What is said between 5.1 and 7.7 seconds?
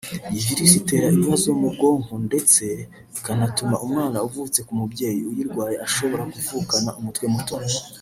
uyirwaye ashobora kuvukana umutwe muto